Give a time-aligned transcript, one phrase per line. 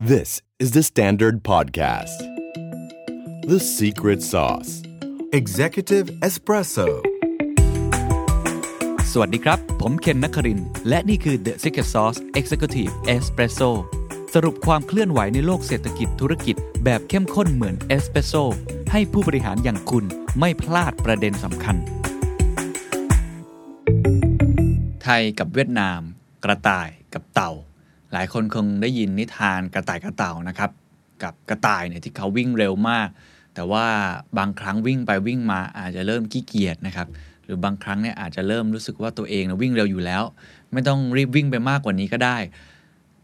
[0.00, 2.18] This is the Standard Podcast.
[3.48, 4.84] The Secret Sauce
[5.32, 6.86] Executive Espresso.
[9.12, 13.70] สวัสดีครับ ผมเคนนักคริน และนี่คือ The Secret Sauce Executive Espresso
[14.34, 18.34] สรุปความเคลื่อนไหวในโลกเศรษฐกิจธุรกิจแบบเข้มข้นเหมือนเอสเปรสโซ
[18.92, 20.04] ให้ผู้บริหารอย่างคุณ
[20.38, 21.76] ไม่พลาดประเด็นสำคัญ
[25.02, 26.00] ไทยกับเวียดนาม
[26.44, 27.52] กระต่ายกับเต่า
[28.12, 30.70] หลายคนคงได้ยินนิทานกระต่ายกับเต่านะครับ
[31.22, 33.08] กับกระต่ายเนี่ยที่เขาวิ่งเร็วมาก
[33.54, 33.86] แต่ว่า
[34.38, 37.08] บางครั้งวิ่งไปวิ่งมาอาจจะเริ่มขี้เกียจนะครับ
[37.44, 40.22] หรือบางครั้งเนี่ยอาจจะเริ่มรู้สึกว่าตัวเองนะวิ่งเร็วอยู่แล้ว
[40.72, 42.36] ไม่ต้องรีบวิ่งไปมากกว่านี้ก็ได้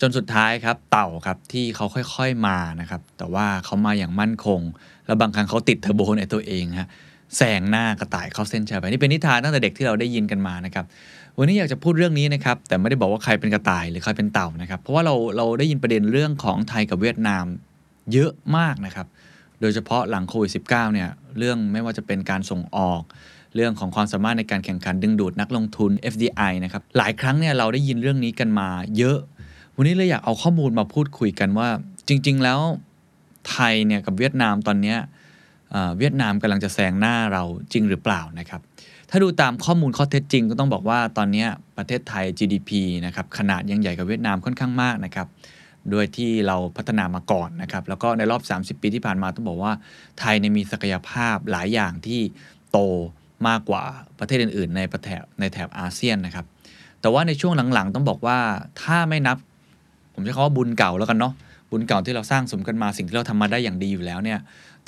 [0.01, 4.61] จนสุดท้ายครับ เต่าครับที่เขาค่อยๆมานะครับ แต่ว่าเขามาอย่างมั่นคง
[5.07, 6.89] แล้วบางครั้งเขาติดเทอร์โบในตัวเองฮะ
[7.37, 10.85] แซงหน้ากระต่ายเข้าเส้นชัยไปนี่เป็นนิทานตั้งแต่เด็กที่เราได้ยินกันมานะครับ
[11.39, 17.45] วันนี้อยากจะพูดเรื่องนี้นะครับ แต่ไม่ได้บอกว่าใครเป็นกระต่ายหรือใครเป็นเต่านะครับ เพราะว่าเราเราได้ยินประเด็นเรื่องของไทยกับเวียดนาม
[18.13, 19.07] เยอะมากนะครับ
[19.61, 23.03] โดยเฉพาะหลังโควิด -19 เนี่ย เรื่องไม่ว่าจะเป็นการส่งออก
[23.55, 29.19] เรื่องของความสามารถในการแข่งขันดึงดูดนักลงทุน FDI นะครับ หลายครั้งเนี่ยเราได้ยินเรื่องนี้กันมาเยอะ
[29.77, 31.69] วันนี้เลยอยากเอาข้อมูลมาพูดคุยกันว่า
[32.09, 32.61] จริง ๆ แล้ว
[33.51, 34.95] ไทยเนี่ยกับเวียดนามตอนนี้
[35.71, 38.61] เอ่อเวียดนามกำลังจะแซงหน้าเราจริงหรือเปล่านะครับ
[39.15, 42.71] ถ้าดูตามข้อมูลข้อเท็จจริงก็ต้องบอกว่าตอนนี้ประเทศไทย GDP
[43.07, 45.27] นะครับขนาดยังใหญ่กว่าเวียดนามค่อนข้างมากนะครับ
[45.91, 48.43] โดยที่เราพัฒนามาก่อนนะครับแล้วก็ในรอบ
[48.77, 49.73] 30 ปีที่ผ่านมาต้องบอกว่า
[50.19, 52.21] ไทยเนี่ยมีศักยภาพหลายอย่างที่
[52.71, 52.79] โต
[53.49, 53.83] มากกว่า
[54.19, 56.47] ประเทศอื่น ๆ ในประแถบในแถบอาเซียนนะครับ
[57.01, 58.39] แต่ว่าในช่วงหลังๆ ต้องบอกว่า
[58.83, 59.37] ถ้าไม่นับ
[60.15, 61.35] ผมใช้คำว่าบุญเก่าแล้วกันเนาะ
[61.71, 64.39] บุญเก่าที่เราสร้างสมกันมาสิ่งที่เราทำมาได้อย่างดีอยู่แล้วเนี่ย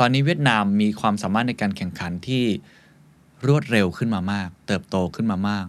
[0.01, 2.45] ตอนนี้เวียดนามมีความสามารถในการแข่งขันที่
[3.49, 5.67] รวดเร็วขึ้นมามาก เติบโตขึ้นมามาก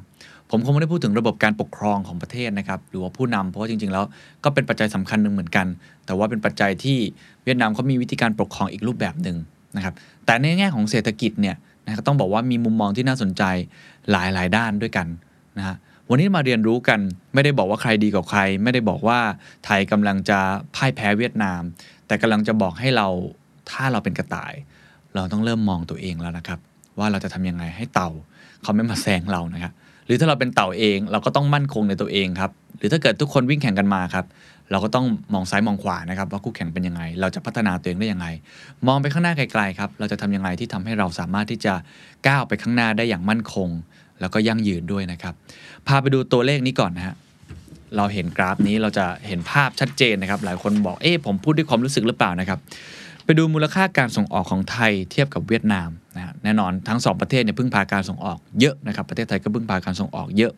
[0.50, 4.06] ผมคงไม่ได้พูดถึงระบบการปกครองของประเทศนะครับหรือว่าผู้นำเพราะว่าจริง ๆ แล้ว
[4.44, 5.68] ก็เป็นปัจจัยสำคัญหนึ่งเหมือนกัน
[6.06, 6.98] แต่ว่าเป็นปัจจัยที่
[7.44, 9.38] เวียดนามเขามีวิธีการปกครองอีกรูปแบบหนึ่ง
[9.76, 9.94] นะครับ
[10.26, 13.44] แต่ในแง่ของเศรษฐกิจเนี่ยนะครับต้องบอกว่ามีมุมมองที่น่าสนใจ
[14.12, 15.08] หลายหลายด้านด้วยกัน
[15.58, 15.76] นะฮะ
[16.10, 17.00] วันนี้มาเรียนรู้กัน
[17.34, 19.20] ไม่ได้บอกว่าใครดีกว่าใคร ไม่ได้บอกว่า
[19.66, 20.40] ไทยกำลังจะ
[20.76, 21.62] พ่ายแพ้เวียดนาม
[22.08, 23.08] แต่กำลังจะบอกให้เรา
[23.72, 24.54] ถ้าเราเป็นกระต่าย
[25.16, 26.60] เราต้องเริ่มมองตัวเองแล้วนะครับ
[27.00, 28.10] ว่าเราจะทำยังไงให้เต่า
[28.64, 29.74] เขาไม่มาแซงเรานะครับ
[30.06, 34.26] หรือถ้าเราเป็นเต่าเองเราก็ต้องมั่นคงในตัวเองครับ หรือถ้าเกิดทุกคนวิ่งแข่งกันมาครับ
[34.72, 38.28] เราก็ต้องมองซ้ายมองขวานะครับ ว่าคู่แข่งเป็นยังไง เราจะพัฒนาตัวเองได้ยังไง
[38.88, 41.74] มองไปข้างหน้าไกลๆครับ เราจะทำยังไงที่ทำให้เราสามารถที่จะ
[42.28, 43.70] ก้าวไปข้างหน้าได้อย่างมั่นคง
[44.20, 45.34] แล้วก็ยั่งยืนด้วยนะครับ
[45.88, 47.16] พาไปดูตัวเลขนี้ก่อนนะฮะ
[47.98, 52.60] เราเห็นกราฟนี้เราจะเห็นภาพชัดเจนนะครับ หลายคนบอกเอ๊ะผมพูดด้วยความรู้สึกหรือเปล่านะครับ
[53.28, 60.54] ไปดูมูลค่าการส่งออกของไทยเทียบกับเวียดนามนะฮะแน่นอนทั้งสองประเทศเนี่ยพึ่งพาการส่งออกเยอะนะครับประเทศไทยก็พึ่งพาการส่งออกเยอะ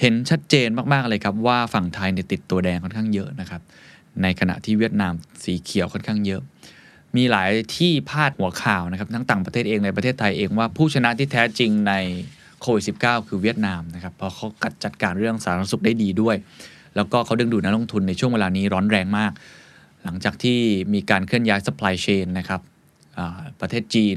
[0.00, 3.60] เห็นชัดเจนมากๆเลยครับว่าฝั่งไทยเนี่ยติดตัวแดงค่อนข้างเยอะนะครับ
[4.22, 5.12] ในขณะที่เวียดนาม
[5.44, 6.40] สีเขียวค่อนข้างเยอะ
[7.16, 11.92] มีหลายที่พาดหัวข่าวนะครับทั้งต่างประเทศเองในประเทศไทยเองว่าผู้ชนะที่แท้จริงใน
[12.60, 16.36] โควิด -19 คือเวียดนามนะครับเพราะเขากัดจัดการเรื่องสาธารณสุขได้ดีด้วย
[16.96, 19.32] แล้วก็เขาดึงดูดนักลงทุนในช่วงเวลานี้ร้อนแรงมาก
[20.06, 20.58] หลังจากที่
[20.94, 22.60] มีการเคลื่อนย้าย supply chain นะครับ
[23.60, 24.16] ประเทศจีน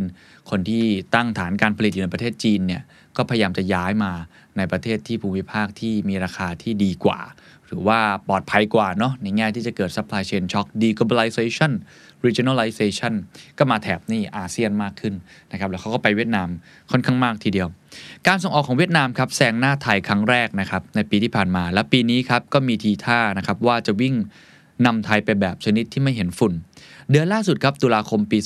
[0.50, 0.84] คนที่
[1.16, 2.82] ตั้งฐานการผลิตอยู่ในประเทศจีนเนี่ย
[3.18, 4.12] ก็พยายามจะย้ายมา
[4.58, 7.20] ในประเทศที่ภูมิภาคที่มีราคาที่ดีกว่า
[7.66, 11.72] หรือว่าปลอดภัยกว่าเนาะในแง่ที่จะเกิด supply chain shock deglobalization
[12.26, 13.14] regionalization
[13.58, 15.14] ก็มาแถบนี่อาเซียนมากขึ้น
[15.52, 16.48] นะครับแล้วเขาก็ไปเวียดนาม
[16.92, 17.68] ค่อนข้างมากทีเดียว
[18.28, 24.16] การส่งออกของเวียดนามครับแซงหน้าไทยครั้งแรกนะครับในปีที่ผ่านมา และปีนี้ครับก็มีทีท่านะครับว่าจะวิ่ง
[24.86, 26.54] นำไทยไปแบบชนิดที่ไม่เห็นฝุ่น
[27.12, 28.38] เดือนล่าสุดครับตุลาคมปี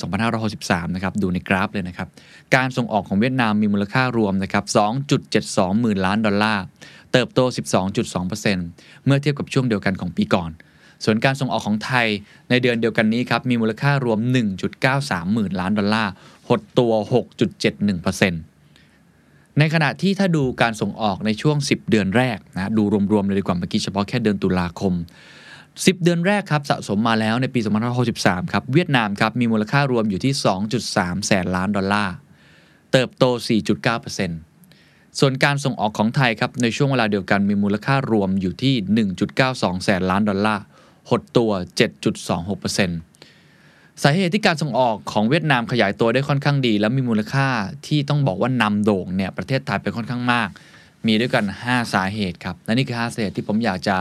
[0.44, 2.08] 2563นะครับดูในกราฟเลยนะครับ
[2.54, 4.64] การส่งออกของเวียดนามมีมูลค่ารวมนะครับ
[5.22, 6.64] 2.72 หมื่นล้านดอลลาร์
[7.12, 7.40] เติบโต
[8.02, 10.50] 12.2%เมื่อเทียบกับช่วงเดียวกันของปีก่อน
[11.04, 12.06] ส่วนการส่งออกของไทย
[12.50, 14.18] ในเดือนเดียวกันนี้ครับมีมูลค่ารวม
[14.76, 16.12] 1.93 หมื่นล้านดอลลาร์
[16.48, 16.92] หดตัว
[18.00, 24.94] 6.71%ในขณะที่ถ้าดูการส่งออกในช่วง 10 เดือนแรกนะดูรวมๆเลยดีกว่าเมื่อกี้เฉพาะแค่เดือนตุลาคม
[25.82, 27.60] 10 เดือนแรกครับสะสมมาแล้วในปี
[28.06, 30.32] 2563 ครับ เวียดนามครับมีมูลค่ารวมอยู่ที่
[30.80, 32.14] 2.3 แสนล้านดอลลาร์
[32.92, 33.24] เติบโต
[34.02, 38.74] 4.9%ส่วนการส่งออกของไทยครับ ในช่วงเวลาเดียวกันมีมูลค่ารวมอยู่ที่
[39.30, 40.62] 1.92 แสนล้านดอลลาร์
[41.10, 41.50] หดตัว
[43.16, 47.48] 7.26%สาเหตุที่การส่งออกของเวียดนามขยายตัวได้ค่อนข้างดี และมีมูลค่า
[47.86, 50.48] ที่ต้องบอกว่านำโด่งเนี่ยประเทศไทยไปค่อนข้างมาก
[51.06, 53.96] มีด้วยกัน 5 สาเหตุครับและนี่คือ 5 สาเหตุที่ผมอยากจะ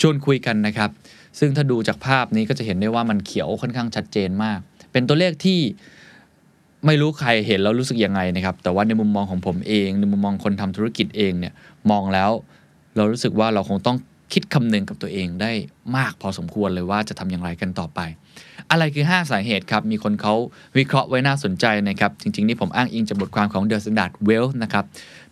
[0.00, 0.90] ชวนคุยกันนะครับ
[1.38, 4.58] ซึ่งถ้าดูจากภาพนี้ก็จะเห็นได้ว่ามันเขียวค่อนข้างชัดเจนมาก
[4.92, 5.60] เป็นตัวเลขที่
[6.86, 11.52] ไม่รู้ใครเห็นแล้วรู้สึกยังไงนะครับ แต่ว่าในมุมมองของผมเอง ในมุมมองคนทำธุรกิจเองเนี่ย
[11.90, 12.30] มองแล้ว
[12.96, 13.96] เรารู้สึกว่าเราคงต้อง
[14.32, 15.52] คิดคำนึงกับตัวเองได้
[15.96, 18.00] มากพอสมควรเลยว่าจะทำอย่างไรกันต่อไป
[18.70, 20.34] อะไรคือ 5 สาเหตุครับ มีคนเขา
[20.78, 24.84] วิเคราะห์ไว้น่าสนใจนะครับ จริง ๆ นี่ผมอ้างอิงจากบทความของ The Standard Well นะครับ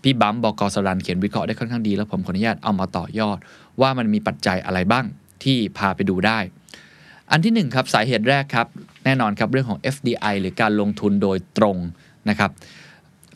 [0.03, 3.39] พี่บัมบอกกสรันเขียนวิเคราะห์ได้ค่อนข้างดี แล้วผมขออนุญาตเอามาต่อยอด
[3.81, 5.05] ว่ามันมีปัจจัยอะไรบ้าง
[5.45, 6.39] ที่พาไปดูได้
[7.31, 8.67] อันที่1ครับสาเหตุแรกครับ
[9.05, 11.77] แน่นอนครับเรื่องของ FDI หรือการลงทุนโดยตรง
[12.29, 12.51] นะครับ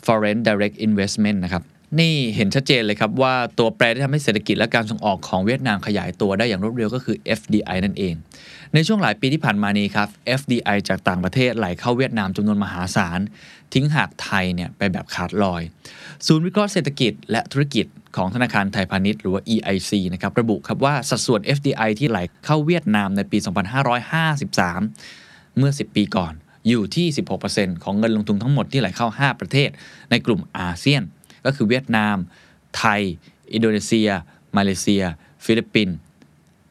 [0.06, 1.62] foreign direct investment นะครับ
[2.00, 8.14] นี่เห็นชัดเจนเลยครับว่าตัวแปรที่ทำให้เศรษฐกิจและการส่งออกของเวียดนามขยายตัวได้อย่างรวดเร็วก็คือ FDI นั่นเอง
[8.74, 10.08] ในช่วงหลายปีที่ผ่านมานี้ครับ
[10.40, 13.20] FDI จากต่างประเทศไหลเข้าเวียดนามจำนวนมหาศาล
[13.74, 15.62] ทิ้งหากไทยเนี่ยไปแบบขาดลอย
[16.26, 17.86] ศูนย์วิเคราะห์เศรษฐกิจและธุรกิจ
[18.16, 23.38] ของธนาคารไทยพาณิชย์หรือว่า EIC นะครับระบุครับว่าสัดส่วน FDI ที่ไหลเข้าเวียดนามในปี
[24.22, 26.32] 2553 เมื่อ 10 ปีก่อน
[26.68, 27.06] อยู่ที่
[27.46, 29.70] 16%ของเงินลงทุนทั้งหมดที่ไหลเข้า 5 ประเทศ
[30.10, 31.02] ในกลุ่มอาเซียน
[31.44, 32.16] ก็คือเวียดนาม
[32.78, 33.00] ไทย
[33.52, 34.10] อินโดนีเซีย
[34.56, 35.04] มาเลเซีย
[35.44, 35.96] ฟิลิปปินส์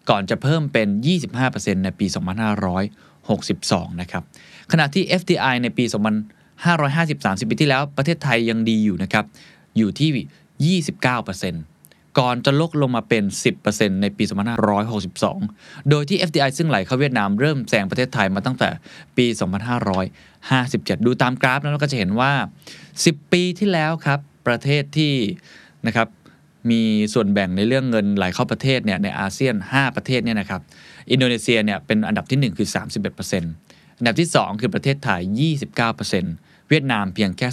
[0.09, 0.87] ก่อนจะเพิ่มเป็น
[1.37, 2.05] 25%ในปี
[3.23, 4.23] 2562 นะครับ
[4.71, 5.83] ขณะที่ FDI ในปี
[6.63, 9.25] 2553 10 ปีที่แล้วประเทศไทยยังดีอยู่นะครับ
[9.77, 13.23] อยู่ที่ 29%ก่อนจะลดลงมาเป็น
[13.63, 14.23] 10%ในปี
[14.87, 18.69] 2562 โดยที่ FDI ซึ่งไหลเข้าเวียดนามเริ่มแซงประเทศไทยมาตั้งแต่
[19.17, 19.25] ปี
[20.35, 22.31] 2557 ดูตามกราฟแล้วเราก็จะเห็นว่า
[22.87, 25.13] 10 ปีที่แล้วครับ ประเทศที่
[25.87, 26.07] นะครับ
[26.69, 26.81] มี
[27.13, 30.61] ส่วนแบ่งในเรื่องเงินไหลเข้าประเทศเนี่ยในอาเซียน 5 ประเทศเนี่ยนะครับ
[31.11, 32.67] อินโดนีเซียเนี่ยเป็นอันดับที่ 1 คือ
[33.33, 35.21] 31%อันดับที่ 2 คือประเทศไทย
[35.95, 37.47] 29%เวียดนามเพียงแค่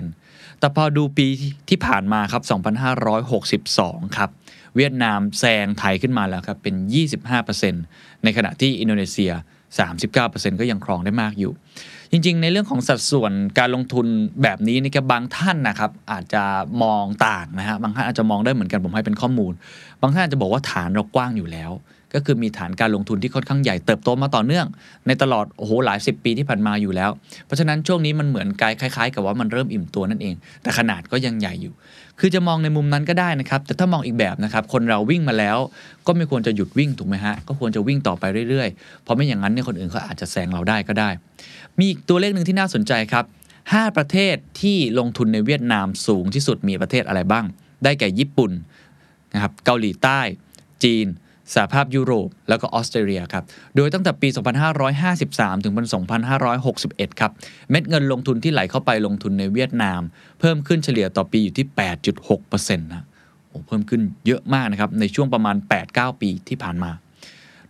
[0.00, 1.26] 16%แต่พอดูปี
[1.68, 2.42] ที่ผ่านมาครับ
[3.28, 4.30] 2562 ครับ
[4.76, 6.74] เวียดนามแซงไทยขึ้นมาแล้วครับ เป็น
[7.48, 9.32] 25%ในขณะที่อินโดนีเซีย
[9.96, 11.52] 39%ก็ยังครองได้มากอยู่
[12.12, 14.06] จริงๆ ในเรื่องของสัดส่วนการลงทุน
[14.42, 16.42] แบบนี้นี่ครับางท่านนะครับอาจจะ
[16.82, 19.52] มองต่างนะฮะบางท่านอาจจะมองได้เหมือนกันผมให้เป็นข้อมูล
[20.00, 21.70] บางท่านอาจจะบอกว่าฐานเรากว้างอยู่แล้ว
[22.14, 24.66] ก็คือมีฐานการลงทุนที่ค่อนข้างใหญ่เติบโตมาต่อเนื่อง
[25.06, 27.10] ในตลอดโอ้โหหลายสิบปีที่ผ่านมาอยู่แล้ว
[27.46, 31.74] เพราะฉะนั้นช่วงนี้มันเหมือนกายคล้าย ๆ กับว่ามันเริ่มอิ่มตัวนั่นเอง แต่ขนาดก็ยังใหญ่อยู่
[32.20, 35.58] คือจะมองในมุมนั้นก็ได้นะครับแต่ถ้ามองอีกแบบนะครับคนเราวิ่งมาแล้ว
[36.06, 41.10] ก็ไม่ควรจะหยุดวิ่งถูกไหมฮะก็ควรจะวิ่งต่อไปเรื่อยๆเพราะไม่อย่างนั้นเนี่ยคนอื่นเขาอาจจะแซงเราได้ก็ได้
[41.80, 43.24] มีอีกตัวเลขหนึ่งที่น่าสนใจครับ
[43.60, 47.44] 5 ประเทศที่ลงทุนในเวียดนามสูงที่สุดมีประเทศอะไรบ้าง
[47.84, 48.52] ได้แก่ญี่ปุ่น
[49.34, 50.20] นะครับเกาหลีใต้
[50.84, 51.06] จีน
[51.54, 53.44] สหภาพยุโรป แล้วก็ออสเตรเลียครับ
[53.76, 54.28] โดยตั้งแต่ปี
[54.96, 55.80] 2553 ถึงปี
[56.50, 57.30] 2561 ครับ
[57.70, 60.00] เม็ดเงินลงทุนที่ไหลเข้าไปลงทุนในเวียดนาม
[60.40, 61.66] เพิ่มขึ้นเฉลี่ยต่อปีอยู่ที่
[62.26, 63.04] 8.6%นะ
[63.48, 65.56] โอ้เพิ่มขึ้นเยอะมากนะครับ ในช่วงประมาณ
[65.88, 66.90] 8-9 ปีที่ผ่านมา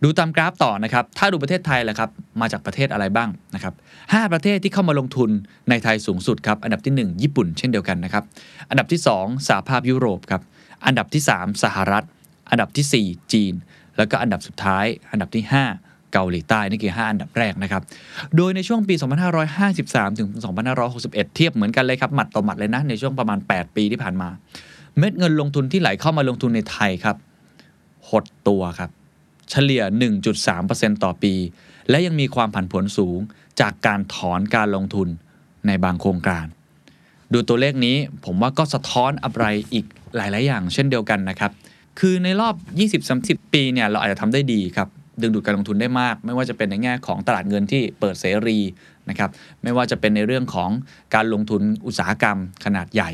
[0.03, 2.09] ดูตามกราฟต่อนะครับ ถ้าดูประเทศไทยแหละครับ
[2.41, 5.29] มาจากประเทศอะไรบ้างนะครับ5ประเทศที่เข้ามาลงทุน
[5.69, 8.23] ในไทยสูงสุดครับ อันดับที่ 1 ญี่ปุ่นเช่นเดียวกันนะครับ
[8.69, 10.41] อันดับที่ 2สหภาพยุโรปครับ
[10.85, 12.03] อันดับที่ 3 สหรัฐ
[12.49, 13.53] อันดับที่ 4 จีน
[13.97, 15.43] แล้วก็อันดับสุดท้าย อันดับที่
[15.77, 17.81] 5เกาหลีใต้นี่คือ 5 อันดับแรกนะครับ
[18.35, 18.95] โดยในช่วงปี
[19.57, 20.29] 2553 ถึง
[20.81, 24.29] 2561 เทียบเหมือนกันเลยครับ หมัดต่อหมัดเลยนะ ในช่วงประมาณ 8 ปีที่ผ่านมา
[24.97, 27.15] เม็ดเงินลงทุนที่ไหลเข้ามาลงทุนในไทยครับ
[28.09, 28.91] หดตัวครับ
[29.51, 29.83] เฉลี่ย
[30.43, 31.33] 1.3%ต่อปี
[31.89, 33.19] และยังมีความผันผวนสูง
[33.59, 35.07] จากการถอนการลงทุน
[35.67, 36.45] ในบางโครงการ
[37.33, 41.51] ดูตัวเลขนี้ผมว่าก็สะท้อนอะไรอีกหลาย ๆ อย่างเช่นเดียวกันนะครับ
[41.99, 42.55] คือในรอบ
[43.05, 44.87] 20-30 ปีเนี่ยเราอาจจะทำได้ดีครับ
[45.21, 48.59] ดึงดูดการลงทุนได้มาก ไม่ว่าจะเป็นในแง่ของตลาดเงินที่เปิดเสรี
[49.09, 49.29] นะครับ
[49.63, 50.69] ไม่ว่าจะเป็นในเรื่องของ
[51.15, 53.11] การลงทุนอุตสาหกรรมขนาดใหญ่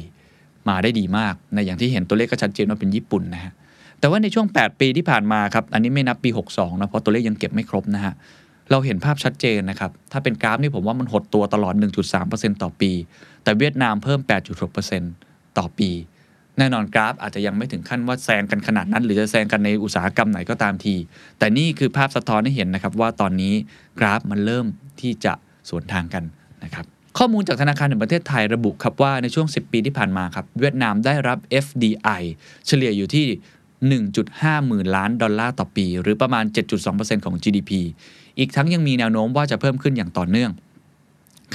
[0.70, 3.54] มาได้ดีมาก ในอย่างที่เห็นตัวเลขก็ชัดเจนว่าเป็นญี่ปุ่นนะฮะ
[4.00, 8.14] แต่ว่าในช่วง 8 ปีที่ผ่านมาครับ อันนี้ไม่นับปี 62 นะ เพราะตัวเลขยังเก็บไม่ครบนะฮะ
[8.72, 11.74] เราเห็นภาพชัดเจนนะครับ ถ้าเป็นกราฟนี่ผมว่ามันหดตัวตลอด
[12.18, 12.92] 1.3%ต่อปี
[13.44, 14.20] แต่เวียดนามเพิ่ม
[14.90, 15.90] 8.6%ต่อปี
[16.58, 20.96] แน่นอนกราฟอาจจะยังไม่ถึงขั้นว่าแซงกันขนาดนั้น หรือจะแซงกันในอุตสาหกรรมไหนก็ตามที
[21.40, 23.54] แต่นี่คือภาพสะท้อนให้เห็นนะครับว่าตอนนี้
[24.00, 24.66] กราฟมันเริ่ม
[25.02, 25.34] ที่จะ
[25.70, 26.24] สวนทางกัน
[26.64, 26.86] นะครับ
[27.18, 32.22] ข้อมูลจากธนาคารแห่งประเทศไทยระบุครับว่าในช่วง 10 ปีที่ผ่านมาครับ เวียดนามได้รับ FDI
[32.68, 33.26] เฉลี่ยอยู่ที่
[34.02, 36.46] 1.5 หมื่นล้านดอลลาร์ต่อปี หรือประมาณ
[36.86, 37.72] 7.2%ของ GDP
[38.40, 40.52] อีกทั้งยังมีแนวโน้มว่าจะเพิ่มขึ้นอย่างต่อเนื่อง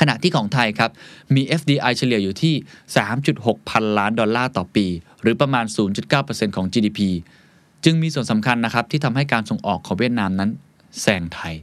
[0.00, 0.90] ขณะที่ของไทยครับ
[1.34, 2.54] มี FDI เฉลี่ยอยู่ที่
[3.12, 4.86] 3.6 พันล้านดอลลาร์ต่อปี
[5.22, 5.64] หรือประมาณ
[6.10, 7.00] 0.9%ของ GDP
[7.84, 10.50] จึงมีส่วนสำคัญนะครับที่ทำให้การส่งออกของเวียดนามนั้น
[11.00, 11.54] แซงไทย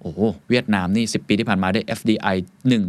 [0.00, 0.12] โอ้
[0.48, 2.36] เวียดนามนี่ 10 ปีที่ผ่านมาได้ FDI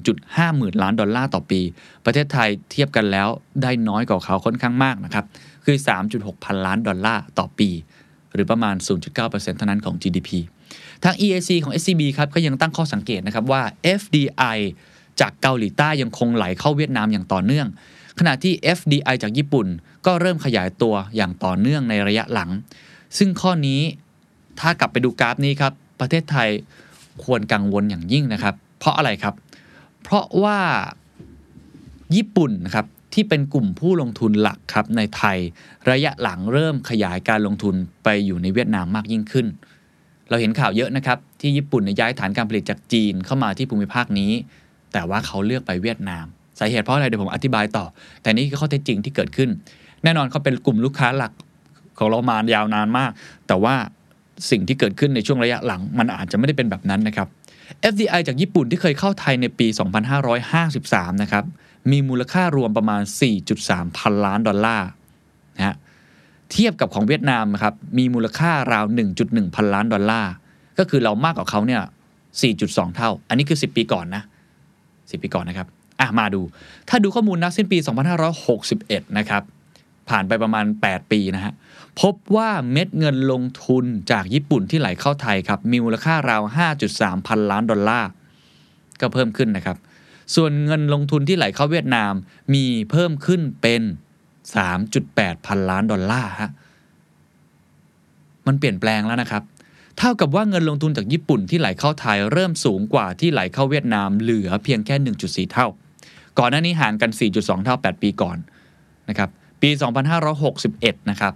[0.01, 1.61] 1.5 หมื่นล้านดอลลาร์ต่อปี
[2.05, 3.27] ประเทศไทยเทียบกันแล้ว
[3.61, 5.25] ได้น้อยกว่าเขาค่อนข้างมากนะครับ
[5.65, 5.77] คือ
[6.11, 7.69] 3.6 พันล้านดอลลาร์ต่อปี
[8.33, 8.75] หรือประมาณ
[9.13, 10.29] 0.9%เท่านั้นของ GDP
[11.03, 13.61] ทาง EAC ของ SCB ครับก็ยังตั้งข้อสังเกตนะครับว่า
[13.99, 14.57] FDI
[15.19, 17.67] จากเกาหลีใต้ยังคงไหลเข้าเวียดนามอย่างต่อเนื่อง
[18.19, 19.67] ขณะที่ FDI จากญี่ปุ่น
[20.05, 22.49] ก็เริ่มขยายตัวอย่างต่อเนื่องในระยะหลัง
[23.17, 23.81] ซึ่งข้อนี้
[24.59, 26.49] ถ้ากลับไปดูกราฟนี้ครับประเทศไทย
[27.23, 29.35] ควรกังวลอย่างยิ่งนะครับ เพราะอะไรครับ
[30.03, 30.59] เพราะว่า
[32.15, 35.37] ญี่ปุ่นนะครับ ที่เป็นกลุ่มผู้ลงทุนหลักครับในไทย
[35.89, 39.47] ระยะหลังเริ่มขยายการลงทุนไปอยู่ในเวียดนามมากยิ่งขึ้น
[40.29, 44.31] เราเห็นข่าวเยอะนะครับ ที่ญี่ปุ่นย้ายฐานการผลิตจากจีนเข้ามาที่ภูมิภาคนี้
[44.93, 46.25] แต่ว่าเขาเลือกไปเวียดนาม
[46.59, 47.85] สาเหตุเพราะอะไรเดี๋ยวผมอธิบายต่อ
[48.21, 49.49] แต่นี่คือข้อเท็จจริงที่เกิดขึ้น
[50.03, 51.31] แน่นอนเขาเป็นกลุ่มลูกค้าหลัก
[51.97, 53.11] ของเรามายาวนานมาก
[53.47, 53.75] แต่ว่า
[54.51, 57.27] สิ่งที่เกิดขึ้นในช่วงระยะหลัง มันอาจจะไม่ได้เป็นแบบนั้นนะครับ
[57.91, 59.67] FDI จากญี่ปุ่นที่เคยเข้าไทยในปี
[60.45, 61.45] 2553 นะครับ
[61.91, 63.01] มีมูลค่ารวมประมาณ
[63.49, 64.87] 4.3 พันล้านดอลลาร์
[65.57, 65.75] นะฮะ
[66.51, 68.85] เทียบกับของเวียดนามครับมีมูลค่าราว
[69.19, 70.31] 1.1 พันล้านดอลลาร์
[70.79, 71.81] ก็คือเรามากกว่าเขาเนี่ย
[72.39, 74.23] 4.2 เท่า อันนี้คือ 10 ปีก่อนนะ
[74.73, 75.67] 10 ปีก่อนนะครับ
[75.99, 76.41] อะมาดู
[76.89, 77.77] ถ้าดูข้อมูลนับสิ้นปี
[78.47, 79.43] 2561 นะครับ
[80.09, 81.53] ผ่านไปประมาณ 8 ปีนะฮะ
[82.01, 86.41] พบว่าเม็ดเงินลงทุนจากญี่ปุ่นที่ไหลเข้าไทยครับ มีมูลค่าราว
[86.85, 88.09] 5.3 พันล้านดอลลาร์
[89.01, 89.77] ก็เพิ่มขึ้นนะครับ
[90.35, 92.13] ส่วนเงินลงทุนที่ไหลเข้าเวียดนาม
[92.53, 93.81] มีเพิ่มขึ้นเป็น
[94.63, 96.51] 3.8 พันล้านดอลลาร์ฮะ
[98.47, 99.43] มันเปลี่ยนแปลงแล้วนะครับ
[99.97, 105.67] เท่ากับว่าเงินลงทุนจากญี่ปุ่นที่ไหลเข้าไทยเริ่มสูงกว่าที่ไหลเข้าเวียดนามเหลือเพียงแค่ 1.4 เท่า
[106.39, 108.37] ก่อนหน้านี้ห่างกัน 4.2 เท่า 8 ปีก่อน
[109.09, 109.29] นะครับ
[109.61, 109.69] ปี
[110.39, 111.33] 2561 นะครับ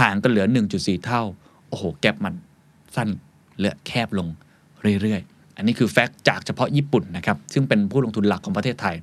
[0.00, 0.46] ห่างกันเหลือ
[0.76, 1.22] 1.4 เท่า
[1.68, 2.34] โอ้โห แก็บมัน
[2.96, 3.08] สั้น
[3.56, 4.28] เหลือแคบลง
[5.02, 8.96] เรื่อยๆ อันนี้คือแฟกต์จากเฉพาะญี่ปุ่นนะครับ ซึ่งเป็นผู้ลงทุนหลักของประเทศไทย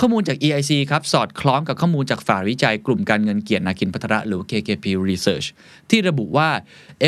[0.00, 5.46] ข้อมูลจาก EIC ครับสอดคล้องกับข้อมูลจากฝ่ายวิจัยกลุ่มการเงินเกียรตินาคินพัทระหรือ KKP Research
[5.90, 6.48] ที่ระบุว่า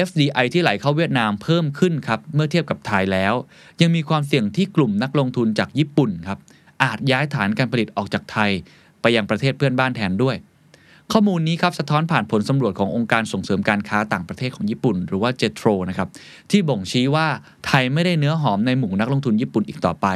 [0.07, 3.35] FDI ที่ไหลเข้าเวียดนามเพิ่มขึ้นครับเมื่อเทียบกับไทยแล้ว
[3.81, 6.39] ยังมีความเสี่ยงที่กลุ่มนักลงทุนจากญี่ปุ่นครับ
[6.83, 8.51] อาจย้ายฐานการผลิตออกจากไทย
[9.01, 10.37] ไปยังประเทศเพื่อนบ้านแทนด้วย
[11.17, 16.09] ข้อมูลนี้ครับสะท้อนผ่านผลสำรวจขององค์การส่งเสริมการค้าต่างประเทศของญี่ปุ่น หรือว่า JETRO นะครับ
[16.51, 17.27] ที่บ่งชี้ว่า
[17.67, 20.07] ไทยไม่ได้เนื้อหอมในหมู่นักลงทุนญี่ปุ่นอีกต่อไป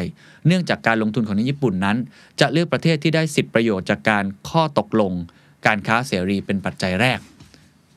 [0.46, 1.96] เนื่องจากการลงทุนของนักญี่ปุ่นนั้น
[2.40, 5.12] จะเลือกประเทศที่ได้สิทธิประโยชน์จากการข้อตกลง
[5.66, 7.18] การค้าเสรีเป็นปัจจัยแรก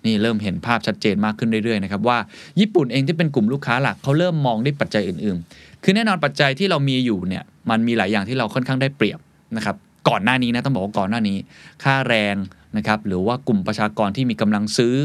[0.06, 2.18] นี่เริ่มเห็นภาพชัดเจนมากขึ้นเรื่อยๆนะครับว่า
[2.60, 9.20] ญี่ปุ่นเองที่เป็นกลุ่มลูกค้าหลักเขาเริ่มมองด้ปัจจัยอื่นๆ คือแน่นอนปัจจัยที่เรามีอยู่เนี่ยมันมีหลายอย่างที่เราค่อนข้างได้เปรียบ
[9.58, 9.76] นะครับ
[10.10, 11.38] ก่อนหน้านี้นะต้องบอกว่าก่อนหน้านี้
[11.84, 12.36] ค่าแรง
[12.78, 14.96] นะครับหรือว่ากลุ่มประชากรที่มีกำลังซื้อ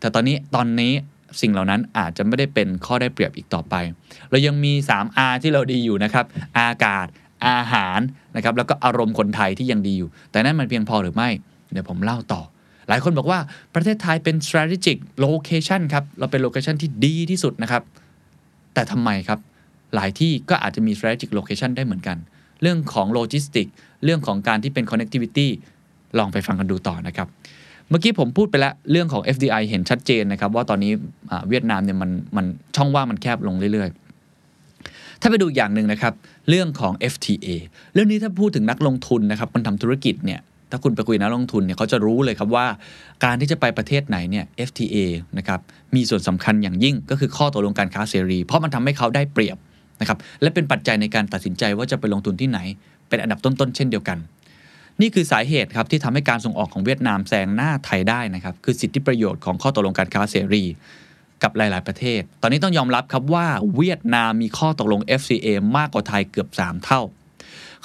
[0.00, 0.92] แต่ตอนนี้ตอนนี้
[1.40, 3.74] สิ่งเหล่านั้นอาจจะไม่ได้เป็นข้อได้เปรียบอีกต่อไป
[4.30, 6.24] เรายังมี 3R ที่เราดีอยู่นะครับ
[6.58, 7.06] อากาศ
[7.46, 8.00] อาหาร
[8.36, 11.28] นะครับแล้วก็อารมณ์คนไทยที่ยังดีอยู่ แต่นั่นมันเพียงพอหรือไม่
[11.72, 12.42] เดี๋ยวผมเล่าต่อ
[12.88, 13.38] หลายคนบอกว่า
[13.74, 17.82] ประเทศไทยเป็น strategic location ครับ เราเป็น location ที่ดีที่สุดนะครับ
[18.74, 19.38] แต่ทำไมครับ
[19.94, 22.16] หลายที่ก็อาจจะมี strategic location ได้เหมือนกัน
[22.62, 23.66] เรื่องของโลจิสติก
[24.04, 25.48] เรื่องของการที่เป็น connectivity
[26.18, 27.28] ลองไปฟังกันดูต่อนะครับ
[27.88, 30.92] เมื่อกี้ผมพูดไปแล้วเรื่องของ FDI เห็นชัดเจนนะครับ ว่าตอนนี้
[31.48, 36.12] เวียดนามเนี่ยมันมันช่องว่างมันแคบลงเรื่อยๆ ถ้าไปดูอย่างหนึ่งนะครับ
[36.48, 37.48] เรื่องของ FTA
[37.94, 40.40] เรื่องนี้ถ้าพูดถึงนักลงทุนนะครับคนทำธุรกิจเนี่ย
[40.70, 42.66] ถ้าคุณไปคุยนักลงทุนเนี่ยเขาจะรู้เลยครับว่า
[43.24, 44.96] การที่จะไปประเทศไหนเนี่ย FTA
[45.38, 45.60] นะครับ
[45.94, 49.56] มีส่วนสำคัญอย่างยิ่งก็คือข้อตกลงการค้าเสรี เพราะมันทำให้เขาได้เปรียบ
[50.00, 52.58] นะครับและเป็นปัจจัยในการตัดสินใจว่าจะไปลงทุนที่ไหน
[53.08, 54.18] เป็นอันดับต้นๆเช่นเดียวกัน
[55.00, 60.64] นี่คือสาเหตุครับที่ทำให้การส่งออกของเวียดนามแซงหน้าไทยได้นะครับคือสิทธิประโยชน์ของข้อตกลงการค้าเสรี
[61.42, 67.02] กับหลาย ๆ ประเทศ ตอนนี้ต้องยอมรับครับว่าเวียดนามมีข้อตกลง FCA มากกว่าไทยเกือบ 3 เท่า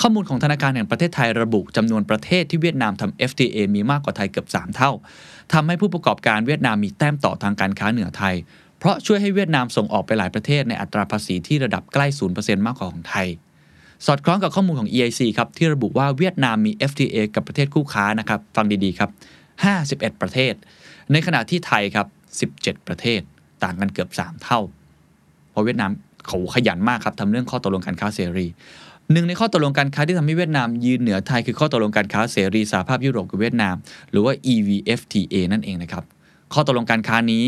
[0.02, 4.92] ข้อมูลของธนาคารแห่งประเทศไทยระบุจำนวนประเทศที่เวียดนามทำ FTA มีมากกว่าไทยเกือบ 3 เท่า
[5.54, 8.36] ทำให้ผู้ประกอบการเวียดนามมีแต้มต่อทางการค้าเหนือไทย
[8.80, 13.28] เพราะช่วยให้เวียดนามส่งออกไปหลายประเทศในอัตราภาษีที่ระดับใกล้ 0%มากกว่าของไทย
[14.06, 19.10] สอดคล้องกับข้อมูลของ EIC ครับที่ระบุว่าเวียดนามมี FTA กับประเทศคู่ค้านะครับฟังดีๆครับ
[19.66, 20.54] 51 ประเทศ
[21.12, 22.08] ในขณะที่ไทยครับ
[22.64, 23.22] 17 ประเทศ
[23.64, 24.60] ต่างกันเกือบ 3 เท่า
[25.52, 25.92] เพราะเวียดนาม
[26.28, 28.48] เขาขยันมากครับทำเรื่องข้อตกลงการค้าเสรี
[29.12, 33.76] หนึ่งในข้อตกลงการค้าที่ทำให้เวียดนามยืนเหนือไทยคือข้อตกลงการค้าเสรีสหภาพยุโรปกับเวียดนาม
[34.12, 36.04] หรือว่า EVFTA นั่นเองนะครับ
[36.54, 37.46] ข้อตกลงการค้านี้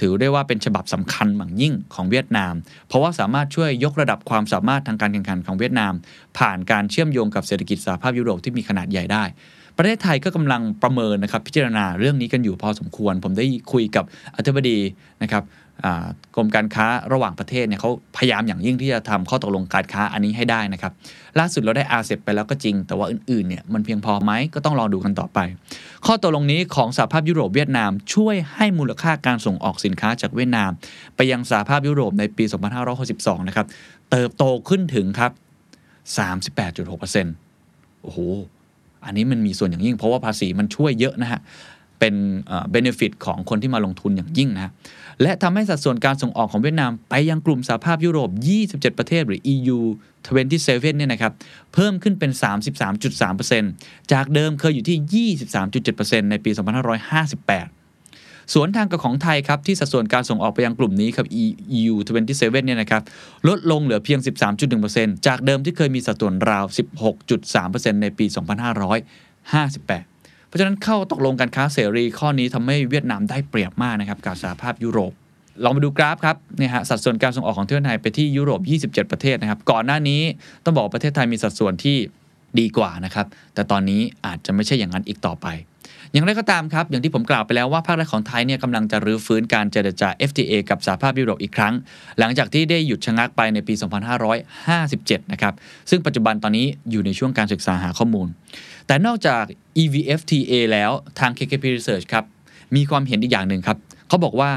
[0.00, 2.54] ถือได้ว่าเป็นฉบับสำคัญอย่างยิ่งของเวียดนาม
[2.88, 5.92] เพราะว่าสามารถช่วยยกระดับความสามารถทางการแข่งขันของเวียดนาม
[6.38, 9.24] ผ่านการเชื่อมโยงกับเศรษฐกิจสหภาพยุโรปที่มีขนาดใหญ่ได้
[9.76, 14.04] ประเทศไทยก็กำลังประเมินนะครับพิจารณาเรื่องนี้กันอยู่พอสมควร ผมได้คุยกับ
[14.36, 14.78] อธิบดี
[15.22, 15.42] นะครับ
[16.36, 20.92] กรมการค้าระหว่างประเทศเนี่ยเขาพยายามอย่างยิ่งที่จะทำข้อตกลงการค้าอันนี้ให้ได้นะครับ
[21.38, 25.38] ล่าสุดเราได้อาเซไปแล้วก็จริง แต่ว่าอื่นๆเนี่ยมันเพียงพอไหมก็ต้องรอดูกันต่อไป
[26.06, 30.70] ข้อตกลงนี้ของสหภาพยุโรปเวียดนาม ช่วยให้มูลค่าการส่งออกสินค้าจากเวียดนาม
[31.16, 32.44] ไปยังสหภาพยุโรปในปี
[32.96, 33.66] 2562 นะครับ
[34.10, 35.32] เติบโตขึ้นถึงครับ
[36.66, 38.18] 38.6%โอ้โห
[39.04, 41.40] อันนี้มันมีส่วนอย่างยิ่งเพราะว่าภาษีมันช่วยเยอะนะฮะ
[42.00, 42.14] เป็น
[42.70, 44.72] เบนฟิตของคนที่มาลงทุนอย่างยิ่งนะ
[45.22, 48.30] และทำให้สัดส่วนการส่งออกของเวียดนาม ไปยังกลุ่มสหภาพยุโรป
[48.64, 49.78] 27 ประเทศหรือ EU
[50.36, 51.32] 27เนี่ยนะครับ
[51.74, 52.30] เพิ่มขึ้นเป็น
[53.40, 55.34] 33.3%จากเดิมเคยอยู่ที่
[56.20, 61.26] 23.7%ในปี 2558 สวนทางกับของไทยครับ ที่สัดส่วนการส่งออกไปยังกลุ่มนี้ครับ
[61.78, 61.94] EU
[62.26, 63.02] 27เนี่ยนะครับ
[63.48, 64.18] ลดลงเหลือเพียง
[64.72, 66.64] 13.1%จากเดิมที่เคยมีสัดส่วนราว
[67.34, 70.15] 16.3%ในปี 2558
[70.46, 75.12] เพราะฉะนั้นเข้าตกลงการค้าเสรีข้อนี้ทำให้เวียดนามได้เปรียบมากนะครับกับสหภาพยุโรป
[75.64, 80.20] ลองมาดูกราฟครับเนี่ยฮะสัดส่วนการส่งออกของเที่ยวไทยไปที่ยุโรป 27 ประเทศนะครับ ก่อนหน้านี้
[80.64, 81.96] ต้องบอกประเทศไทยมีสัดส่วนที่
[82.60, 85.46] ดีกว่านะครับ แต่ตอนนี้อาจจะไม่ใช่อย่างนั้นอีกต่อไป
[86.16, 91.74] อย่างไรก็ตามครับ อย่างที่ผมกล่าวไปแล้วว่าภาครัฐของไทยเนี่ยกำลังจะรื้อฟื้นการเจรจา FTA กับสหภาพยุโรปอีกครั้ง
[92.18, 93.74] หลังจากที่ได้หยุดชะงักไปในปี
[94.52, 95.54] 2557 นะครับ
[95.90, 98.28] ซึ่งปัจจุบันตอนนี้อยู่ในช่วงการศึกษาหาข้อมูล
[98.86, 99.44] แต่นอกจาก
[99.82, 102.24] EVFTA แล้วทาง KKP Research ครับ
[102.76, 104.52] มีความเห็นอีกอย่างหนึ่งครับเขาบอกว่า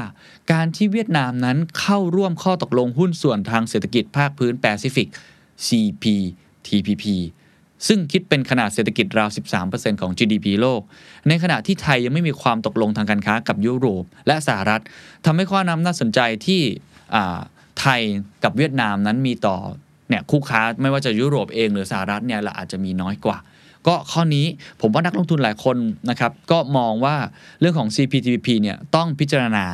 [0.52, 5.08] การที่เวียดนามนั้นเข้าร่วมข้อตกลงหุ้นส่วนทางเศรษฐกิจภาคพื้นแปซิฟิก
[5.66, 7.04] CPTPP
[7.86, 9.28] ซึ่งคิดเป็นขนาดเศรษฐกิจราว
[9.64, 10.80] 13%ของ GDP โลก
[11.28, 14.82] ในขณะที่ไทยยังไม่มีความตกลงทางการค้ากับยุโรป และสหรัฐ
[15.24, 16.62] ทำให้ข้อน้ำน่าสนใจที่
[17.80, 18.00] ไทย
[18.44, 19.56] กับเวียดนามนั้นมีต่อ
[20.08, 23.38] เนี่ยคู่ค้าไม่ว่าจะยุโรปเองหรือสหรัฐเนี่ยเราอาจจะมีน้อยกว่า
[23.86, 24.46] ก็ข้อนี้
[24.80, 25.76] ผมว่านักลงทุนหลายคน
[26.10, 27.16] นะครับก็มองว่า
[27.60, 29.66] เรื่องของ CPTPP เนี่ยต้องพิจารณา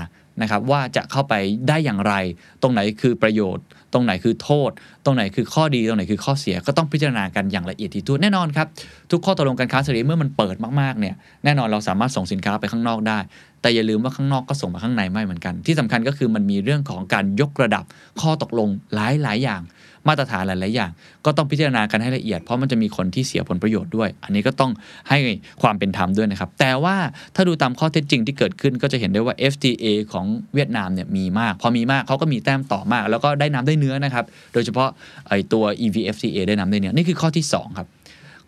[0.42, 1.34] นะครับว่าจะเข้าไป
[1.68, 2.14] ได้อย่างไร
[2.62, 3.64] ตรงไหนคือประโยชน์
[3.96, 4.70] รงไหนคือโทษ
[5.04, 8.66] ตรงไหนคือข้อดี ตรงไหนคือข้อเสีย ก็ต้องพิจารณากันอย่างละเอียดที่ทุกแน่นอนครับ
[9.10, 13.18] ทุกข้อตกลงการค้าเสรีเมื่อมันเปิดมากๆเนี่ยแน่นอนเราสามารถส่งสินค้าไปข้างนอกได้
[13.62, 17.84] แต่อย่าลืมว่าข้างนอกก็ส่งมาข้างในไม่เหมือนกัน ที่สำคัญก็คือมันมีเรื่องของการยกระดับ
[18.20, 19.60] ข้อตกลงหลายๆอย่าง
[20.08, 20.90] มาตรฐานหลาย ๆ อย่าง
[21.24, 24.70] ก็ต้องพิจารณากันให้ละเอียด เพราะมันจะมีคนที่เสียผลประโยชน์ด้วย อันนี้ก็ต้อง
[25.08, 25.18] ให้
[25.62, 26.96] ความเป็นธรรมด้วยนะครับ แต่ว่า
[27.34, 34.88] ถ้าดูตามข้อเท็จจริงที่เกิดขึ้นก็จะเห็นได้ว่า FTA ของเวียดนามเนี่ยมีมาก พอมีมากเขาก็มีแต้มต่อมาก แล้วก็ได้น้ำได้เนื้อนะครับ โดยเฉพาะ
[35.28, 37.88] ไอตัว EVFTA ได้น้ำได้เนื้อ นี่คือข้อที่ 2 ครับ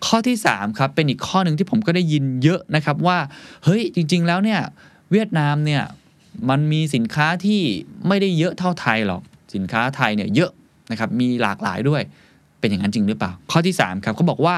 [0.07, 3.18] ข้อที่ 3 ครับ เป็นอีกข้อหนึ่งที่ผมก็ได้ยินเยอะนะครับว่า
[3.64, 4.61] เฮ้ยจริง ๆ แล้วเนี่ย
[5.12, 5.83] เวียดนามเนี่ย
[6.51, 7.61] มันมีสินค้าที่
[8.09, 9.23] ไม่ได้เยอะเท่าไทยหรอก
[9.55, 10.51] สินค้าไทยเนี่ยเยอะ
[10.90, 12.03] นะครับมีหลากหลายด้วย
[12.61, 14.57] เป็นอย่างนั้นจริงหรือเปล่า ข้อที่ 3 ครับเขาบอกว่า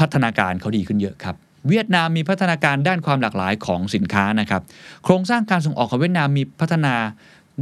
[0.00, 1.36] พัฒนาการเขาดีขึ้นเยอะครับ
[1.68, 4.62] เวียดนามมีพัฒนาการด้านความหลากหลายของสินค้านะครับ
[5.04, 6.94] โครงสร้างการส่งออกของเวียดนามมีพัฒนา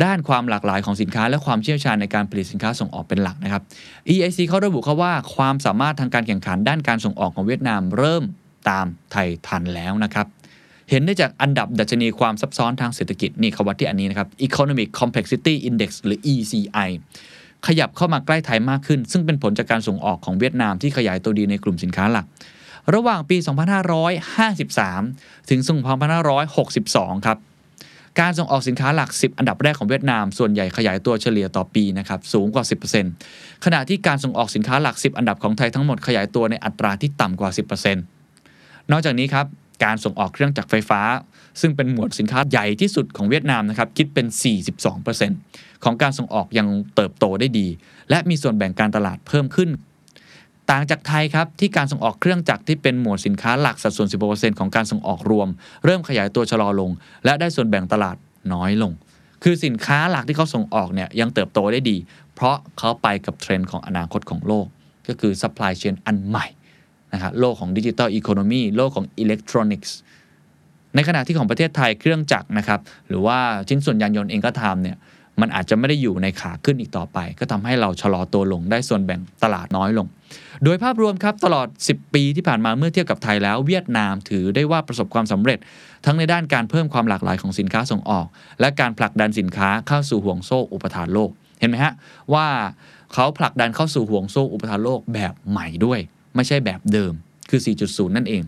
[0.05, 3.63] ด้านความหลากหลายของสินค้า และความเชี่ยวชาญในการผลิตสินค้าส่งออกเป็นหลักนะครับ
[4.15, 8.25] EIC เขาระบุเขาว่าความสามารถทางการแข่งขันด้านการส่งออกของเวียดนามเริ่ม
[8.71, 10.27] ตามไทยทันแล้วนะครับ
[10.91, 16.89] เห็นได้จากอันดับดัชนีความซับซ้อนทางเศรษฐกิจนี่เขาวัดที่อันนี้นะครับ Economic Complexity Index หรือ ECI
[17.67, 22.27] ขยับเข้ามาใกล้ไทยมากขึ้น ซึ่งเป็นผลจากการส่งออกของเวียดนามที่ขยายตัวดีในกลุ่มสินค้าหลัก
[22.95, 23.37] ระหว่างปี
[24.63, 25.61] 2553 ถึง
[26.43, 27.39] 2562 ครับ
[28.21, 32.65] การส่งออกสินค้าหลัก 10 อันดับแรกของเวียดนาม ส่วนใหญ่ขยายตัวเฉลี่ยต่อปีนะครับสูงกว่า
[33.15, 37.51] 10%ขณะที่การส่งออกสินค้าหลัก 10 อันดับของไทยทั้งหมดขยายตัวในอัตราที่ต่ำกว่า
[37.81, 37.95] 10%
[38.91, 39.47] นอกจากนี้ครับ
[39.85, 41.01] การส่งออกเครื่องจักรไฟฟ้า
[41.61, 44.27] ซึ่งเป็นหมวดสินค้าใหญ่ที่สุดของเวียดนามนะครับคิดเป็น
[45.05, 47.67] 42%ของการส่งออกยังเติบโตได้ดี
[48.11, 49.71] และมีส่วนแบ่งการตลาดเพิ่มขึ้น
[50.71, 55.49] ต่างจากไทยครับที่การส่งออกเครื่องจักรที่เป็นหมวดสินค้าหลักสัดส่วน10%ของการส่งออกรวม
[55.85, 56.91] เริ่มขยายตัวชะลอลง
[57.25, 58.17] และได้ส่วนแบ่งตลาด
[58.53, 58.93] น้อยลง
[59.43, 61.97] คือสินค้าหลักที่เขาส่งออกเนี่ยยังเติบโตได้ดี
[62.35, 64.67] เพราะเขาไปกับเทรนด์ของอนาคตของโลก
[65.09, 66.47] ก็คือ supply chain อันใหม่
[67.13, 69.97] นะครับโลกของ digital economy โลกของอิเล็กทรอนิกส์
[70.95, 74.97] ในขณะที่ของประเทศไทยเครื่องจักรนะครับหรือว่าชิ้นส่วนยานยนต์เองก็ทำเนี่ย
[75.41, 80.07] มันอาจจะไม่ได้อยู่ในขาขึ้นอีกต่อไป ก็ทำให้เราชะลอตัวลงได้ส่วนแบ่งตลาดน้อยลง
[80.65, 85.59] โดยภาพรวมครับตลอด 10 ปีที่ผ่านมาเมื่อเทียบกับไทยแล้ว เวียดนามถือได้ว่าประสบความสำเร็จ
[86.05, 88.27] ทั้งในด้านการเพิ่มความหลากหลายของสินค้าส่งออก
[88.61, 91.31] และการผลักดันสินค้าเข้าสู่ห่วงโซ่อุปทานโลก
[91.61, 91.93] เห็นไหมฮะ
[92.35, 92.47] ว่า
[93.13, 95.99] เขาผลักดันเข้าสู่ห่วงโซ่อุปทานโลกแบบใหม่ด้วย
[96.35, 97.13] ไม่ใช่แบบเดิม
[97.51, 98.43] คือ 4.0 นั่นเอง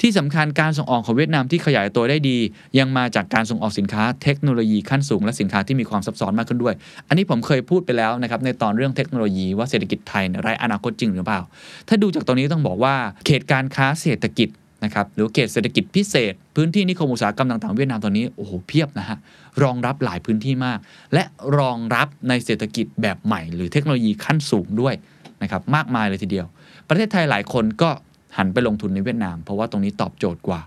[0.00, 2.38] ที่สำคัญการส่งออกของเวียดนามที่ขยายตัวได้ดี
[2.78, 6.74] ยังมาจากการส่งออกสินค้าเทคโนโลยีขั้นสูงและสินค้าที่มีความซับซ้อนมากขึ้นด้วย
[7.08, 11.40] อันนี้ผมเคยพูดไปแล้วนะครับในตอนเรื่องเทคโนโลยีว่าเศรษฐกิจไทยไร้อนาคตจริงหรือเปล่า
[11.88, 12.94] ถ้าดูจากตรงนี้ต้องบอกว่า
[13.26, 14.48] เขตการค้าเศรษฐกิจ
[14.84, 19.18] นะครับหรือเขตเศรษฐกิจพิเศษ พื้นที่นิคมอุตสาหกรรมต่างๆเวียดนามตอนนี้โอ้โหเพียบนะฮะ
[19.62, 20.78] รองรับหลายพื้นที่มาก
[21.14, 21.22] และ
[21.58, 24.94] รองรับในเศรษฐกิจแบบใหม่ หรือเทคโนโลยีขั้นสูงด้วย
[25.42, 26.46] นะครับมากมายเลยทีเดียว
[26.88, 27.90] ประเทศไทยหลายคนก็
[28.38, 30.60] หันไปลงทุนในเวียดนาม เพราะว่าตรงนี้ตอบโจทย์กว่า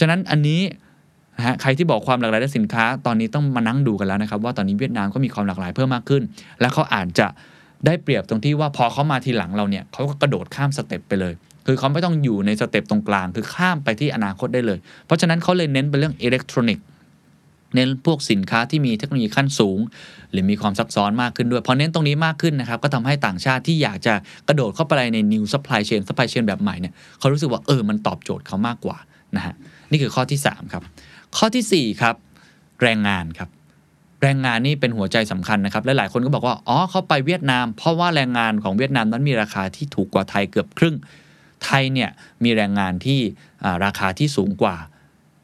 [0.00, 0.60] ฉะนั้นอันนี้
[1.36, 6.22] นะฮะใครที่บอกความหลากหลายด้านสินค้า ตอนนี้ต้องมานั่งดูกันแล้วนะครับ ว่าตอนนี้เวียดนามก็มีความหลากหลายเพิ่มมากขึ้น
[6.60, 7.26] และเขาอาจจะ
[7.86, 11.34] ได้เปรียบตรงที่ว่าพอเขามาทีหลังเราเนี่ยเขาก็กระโดดข้าม step ไปเลย
[11.66, 16.84] คือเขาไม่ต้องอยู่ใน step ตรงกลาง คือข้ามไปที่อนาคตได้เลย เพราะฉะนั้นเขาเลยเน้นไปเรื่องอิเล็กทรอนิกส์
[17.74, 19.78] เน้นพวกสินค้าที่มีเทคโนโลยีขั้นสูง
[20.30, 24.14] หรือมีความซับซ้อนมากขึ้นด้วยพอเน้นตรงนี้มากขึ้นนะครับก็ทำให้ต่างชาติที่อยากจะ
[24.48, 28.96] กระโดดเข้าไปใน new supply chain supply chain แบบใหม่เนี่ยเขารู้สึกว่าเออมันตอบโจทย์เขามากกว่า
[29.36, 29.54] นะฮะ
[29.90, 30.82] นี่คือข้อที่ 3 ครับ
[31.36, 32.14] ข้อทีสี่4 ครับ
[32.82, 33.48] แรงงานครับ
[34.22, 40.96] แรงงานนี่เป็นหัวใจสำคัญนะครับและหลายคนก็บอกว่าอ๋อเขาไปเวียดนาม เพราะว่าแรงงานของเวียดนามนั้นมีราคาที่ถูกกว่าไทยเกือบครึ่ง
[41.64, 42.10] ไทยเนี่ย
[42.44, 43.20] มีแรงงานที่
[43.84, 44.76] ราคาที่สูงกว่า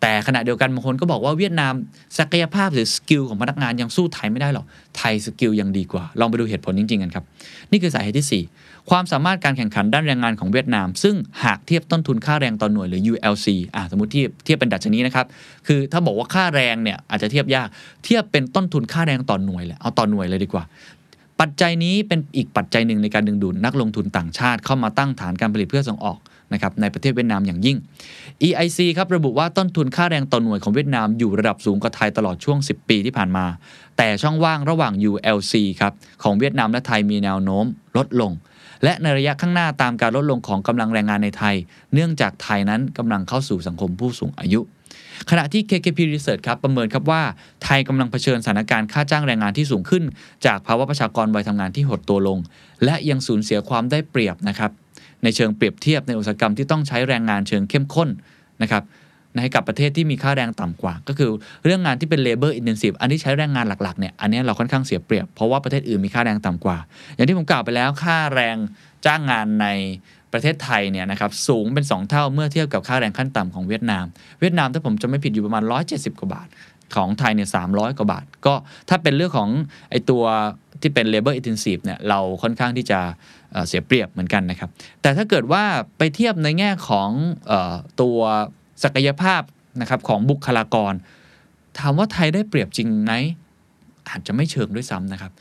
[0.00, 1.74] แต่ขณะเดียวกันบางคนก็บอกว่าเวียดนาม
[2.18, 4.64] ศักยภาพหรือ skill ของพนักงานยังสู้ไทยไม่ได้หรอก
[4.96, 7.24] ไทย skill ยังดีกว่า ลองไปดูเหตุผลจริงๆกันครับ
[7.70, 15.26] นี่คือสาเหตุที่ 4 ความสามารถการแข่งขันด้านแรงงานของเวียดนาม ซึ่งหากเทียบต้นทุนค่าแรงต่อหน่วยหรือ ULC อ่าสมมติเทียบเทียบเป็นดัชนีนะครับ
[15.66, 17.68] คือถ้าบอกว่าค่าแรงเนี่ยอาจจะเทียบยาก
[18.04, 20.64] เทียบเป็นต้นทุนค่าแรงต่อหน่วยเลยเอาต่อหน่วยเลยดีกว่า
[21.40, 26.18] ปัจจัยนี้เป็นอีกปัจจัยหนึ่งในการดึงดูดนักลงทุนต่างชาติเข้ามาตั้งฐานการผลิตเพื่อส่งออก
[26.52, 27.76] นะครับในประเทศเวียดนามอย่างยิ่ง
[28.46, 33.46] EIC ครับระบุว่าต้นทุนค่าแรงต่อหน่วยของเวียดนามอยู่ระดับสูงกว่าไทยตลอดช่วง 10 ปีที่ผ่านมา
[33.96, 37.64] แต่ช่องว่างระหว่าง ULC ครับของเวียดนามและไทยมีแนวโน้ม
[37.96, 38.32] ลดลง
[38.84, 41.56] และในระยะข้างหน้าตามการลดลงของกำลังแรงงานในไทย
[41.94, 44.60] เนื่องจากไทยนั้นกำลังเข้าสู่สังคมผู้สูงอายุ
[45.30, 47.22] ขณะที่ KKP Research ครับประเมินครับว่า
[47.64, 50.04] ไทยกำลังเผชิญสถานการณ์ค่าจ้างแรงงานที่สูงขึ้น
[50.46, 52.38] จากภาวะประชากรวัยทำงานที่หดตัวลง
[52.84, 54.70] และยังสูญเสียความได้เปรียบนะครับ
[55.24, 58.08] ในเชิงเปรียบเทียบในอุตสาหกรรมที่ต้องใช้แรงงานเชิงเข้มข้น
[58.62, 58.84] นะครับ
[59.42, 61.30] ให้กับประเทศที่มีค่าแรงต่ำกว่า ก็คือ
[61.64, 66.78] เรื่องงานที่เป็น labor intensive อันที่ใช้แรงงานหลักๆเนี่ยอันนี้เราค่อนข้างเสียเปรียบ เพราะว่าประเทศอื่นมีค่าแรงต่ำกว่า
[67.14, 68.56] อย่างที่ผมกล่าวไปแล้วค่าแรง
[69.06, 69.66] จ้างงานใน
[70.32, 74.04] ประเทศไทยเนี่ยนะครับสูงเป็น 2 เท่าเมื่อเทียบกับค่าแรงขั้นต่ำของเวียดนาม
[74.40, 76.48] เวียดนามถ้าผมจะไม่ผิดอยู่ประมาณ 170 กว่าบาท
[76.94, 78.54] ของไทยเนี่ยสามกว่าบาท ก็
[78.88, 79.50] ถ้าเป็นเรื่องของ
[79.90, 80.24] ไอตัว
[80.80, 83.00] ที่เป็น labor intensive เนี่ยเราค่อนข้างที่จะ
[83.68, 84.70] เสียเปรียบเหมือนกันนะครับ
[85.02, 85.64] แต่ถ้าเกิดว่า
[85.98, 87.10] ไปเทียบในแง่ของ
[87.50, 87.52] อ
[88.00, 88.18] ตัว
[88.84, 89.42] ศักยภาพ
[89.80, 90.92] นะครับของบุคลากร
[91.78, 93.12] ถามว่าไทยได้เปรียบจริงไหม
[94.08, 95.32] อาจจะไม่เชิงด้วยซ้ำนะครับ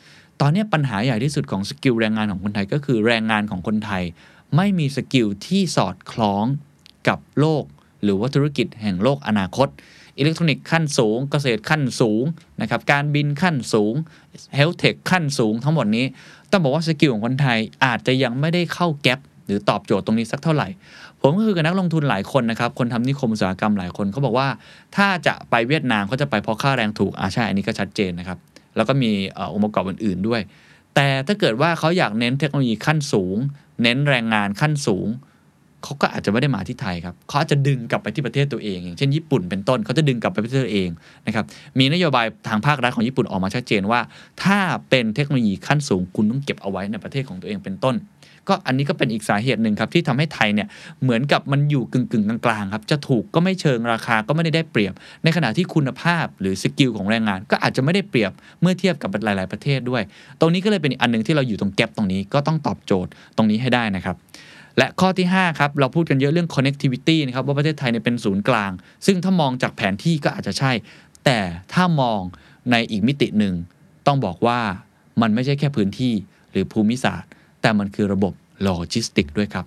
[0.41, 4.03] ตอนนี้ปัญหาใหญ่ที่สุดของ skill แรงงานของคนไทยก็คือแรงงานของคนไทย
[4.55, 6.45] ไม่มี skill ที่สอดคล้อง
[7.07, 7.63] กับโลก
[8.03, 9.67] หรือว่าธุรกิจแห่งโลกอนาคต
[10.17, 12.23] อิเล็กทรอนิกส์ขั้นสูง เกษตรขั้นสูง
[12.61, 13.93] นะครับการบินขั้นสูง
[14.55, 16.05] health tech ขั้นสูงทั้งหมดนี้
[16.51, 20.67] ต้องบอกว่า skill ของคนไทยอาจจะยังไม่ได้เข้า gap หรือตอบโจทย์ตรงนี้สักเท่าไหร่
[21.21, 24.47] ผมก็คุยกับนักลงทุนหลายคนนะครับ คนทำนิคมอุตสาหกรรมหลายคนเขาบอกว่า
[24.95, 28.37] ถ้าจะไปเวียดนามเขาจะไปเพราะค่าแรงถูกอาใช่อันนี้ก็ชัดเจนนะครับ
[28.75, 29.11] แล้วก็มี
[29.53, 30.41] องค์ประกอบอื่น ๆด้วย
[30.95, 33.37] แต่ถ้าเกิดว่าเขาอยากเน้นเทคโนโลยีขั้นสูง
[33.83, 35.07] เน้นแรงงานขั้นสูง
[35.85, 40.89] เขาก็อาจจะไม่ได้มาที่ไทยครับเขาอาจจะดึงกลับไปที่ประเทศตัวเองอย่างเช่นญี่ปุ่นเป็นต้นเขาจะดึงกลับไปประเทศตัวเอง
[41.27, 41.45] นะครับ
[41.79, 43.99] มีนโยบายทางภาครัฐของญี่ปุ่นออกมาชัดเจนว่า
[44.43, 44.57] ถ้า
[44.89, 47.95] เป็นเทคโนโลยีขั้นสูงคุณต้องเก็บเอาไว้ในประเทศของตัวเองเป็นต้น
[48.49, 50.67] ก็อันนี้ก็เป็นอีกสาเหตุหนึ่งครับที่ทำให้ไทยเนี่ย
[51.03, 54.93] เหมือนกับมันอยู่กึ่งกึ่งกลางๆครับจะถูกก็ไม่เชิงราคาก็ไม่ได้ได้เปรียบ
[55.23, 60.01] ในขณะที่คุณภาพหรือสกิลของแรงงาน ก็อาจจะไม่ได้เปรียบเมื่อเทียบกับหลาย ๆประเทศด้วย
[60.39, 64.15] ตรงนี้ก็เลยเป็นอันหนึ่งที่เราอยู่ตรงแกลบตรงนี้ก็ต้องตอบโจทย์ตรงนี้ให้ได้นะครับ
[64.77, 68.71] และข้อที่ 5 ครับ เราพูดกันเยอะเรื่อง connectivity นะครับว่าประเทศไทยเนี่ยเป็นศูนย์กลาง
[69.05, 70.71] ซึ่งถ้ามองจากแผนที่ก็อาจจะใช่
[71.25, 71.39] แต่
[71.73, 72.21] ถ้ามอง
[72.71, 73.53] ในอีกมิติหนึ่ง
[74.07, 74.59] ต้องบอกว่า
[75.21, 76.13] มันไม่ใช่แค่พื้นที่
[76.51, 77.29] หรือภูมิศาสตร์
[77.61, 78.33] แต่มันคือระบบ
[78.63, 79.65] โลจิสติกด้วยครับ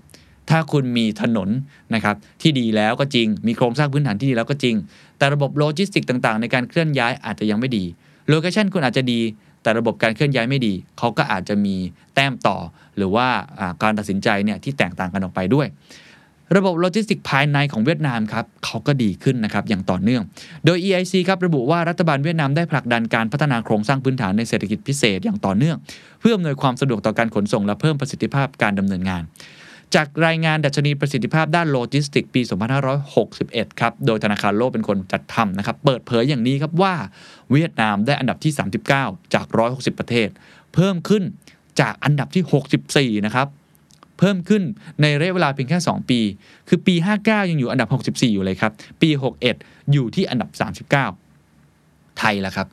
[0.51, 1.49] ถ้าคุณมีถนน
[1.95, 4.77] นะครับที่ดีแล้วก็จริง มีโครงสร้างพื้นฐานที่ดีแล้วก็จริง
[5.19, 7.85] แต่ระบบโลจิสติกต่างๆ ในการเคลื่อนย้ายอาจจะยังไม่ดี
[8.29, 9.21] location คุณอาจจะดี
[9.63, 11.75] แต่ระบบการเคลื่อนย้ายไม่ดี เขาก็อาจจะมี
[12.15, 12.57] แต้มต่อ
[12.97, 13.27] หรือว่า
[13.83, 15.69] การตัดสินใจเนี่ยที่แตกต่างกันออกไปด้วย
[16.57, 20.23] ระบบโลจิสติกภายในของเวียดนามครับเขาก็ดีขึ้นนะครับอย่างต่อเนื่อง
[20.65, 25.77] โดย EIC ครับระบุว่ารัฐบาลเวียดนามได้ผลักดันการพัฒนาโครงสร้างพื้นฐานในเศรษฐกิจพิเศษอย่างต่อเนื่อง
[26.21, 29.23] เพื่ออำนวยความสะดวกต่อการขนส่งและเพิ่มประสิทธิภาพการดำเนินงาน
[29.95, 32.41] จากรายงานดัชนีประสิทธิภาพด้านโลจิสติกปี
[33.11, 36.95] 2561 ครับ โดยธนาคารโลกเป็นคนจัดทำนะครับ เปิดเผยอย่างนี้ครับว่า
[37.53, 38.53] เวียดนามได้อันดับที่
[38.95, 40.29] 39 จาก 160 ประเทศ
[40.75, 41.23] เพิ่มขึ้น
[41.81, 43.49] จากอันดับที่ 64 นะครับ
[44.19, 44.63] เพิ่มขึ้น
[45.01, 46.21] ในระยะเวลาเพียงแค่ 2 ปี
[46.69, 48.73] คือปี 59 ยังอยู่อันดับ 64 อยู่เลยครับ
[49.03, 49.11] ปี
[49.51, 50.51] 61 อยู่ที่อันดับ
[51.55, 52.67] 39 ไทยละครับ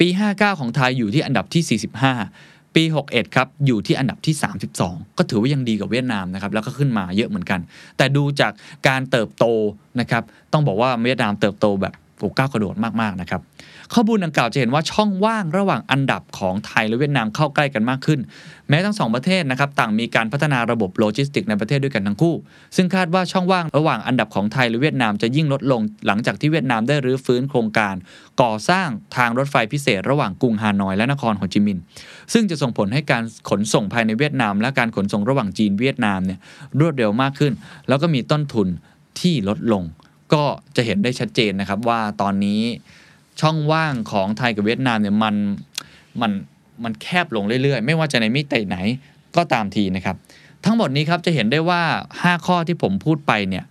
[0.00, 4.34] ปี 59 ของไทยอยู่ที่อันดับที่ 45 ปี 61 ครับ อยู่ที่อันดับที่
[4.76, 7.60] 32 ก็ถือว่ายังดีกับเวียดนามนะครับ แล้วก็ขึ้นมาเยอะเหมือนกัน
[7.96, 8.52] แต่ดูจาก
[8.88, 9.44] การเติบโต
[10.00, 13.40] นะครับ ต้องบอกว่าเวียดนามเติบโตแบบ โอ้ก้าวกระโดดมากๆนะครับ
[13.94, 18.20] ข้อมูลดังกล่าวจะเห็นว่าช่องว่างระหว่างอันดับของไทยและเวียดนามเข้าใกล้กันมากขึ้น
[18.68, 22.34] แม้ทั้งสองประเทศนะครับต่างมีการพัฒนาระบบโลจิสติกในประเทศด้วยกันทั้งคู่
[22.76, 27.94] ซึ่งคาดว่าช่องว่างระหว่างอันดับของไทยและเวียดนามจะยิ่งลดลง หลังจากที่เวียดนามได้รื้อฟื้นโครงการ
[28.42, 31.82] ก่อสร้างทางรถไฟพิเศษ ระหว่างกรุงฮานอยและนครโฮจิมินห์
[32.32, 36.38] ซึ่งจะส่งผลให้การขนส่งภายในเวียดนาม และการขนส่งระหว่างจีนเวียดนามเนี่ย
[36.80, 37.52] รวดเร็วมากขึ้น
[37.88, 38.68] แล้วก็มีต้นทุน
[39.20, 39.84] ที่ลดลง
[40.32, 40.44] ก็
[40.76, 42.62] จะเห็นได้ชัดเจนนะครับว่าตอนนี้
[43.40, 45.34] ช่องว่างของไทยกับเวียดนามเนี่ยมัน
[46.20, 46.32] มัน
[46.84, 48.76] มันแคบลงเรื่อยๆ ไม่ว่าจะในมิติไหน
[49.36, 50.16] ก็ตามทีนะครับ
[50.64, 51.82] ทั้งหมดนี้ครับจะเห็นได้ว่า
[52.18, 53.64] 5 ข้อที่ผมพูดไปเนี่ย